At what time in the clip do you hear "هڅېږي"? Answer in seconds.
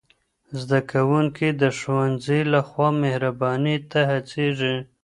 4.11-4.75